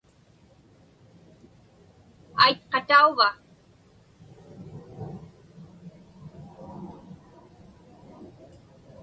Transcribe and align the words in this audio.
Aitqatauva? 2.45 3.29